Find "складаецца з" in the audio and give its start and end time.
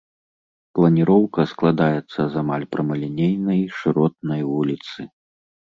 1.51-2.41